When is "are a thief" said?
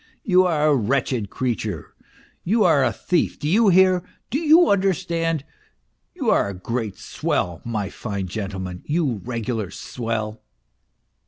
2.63-3.37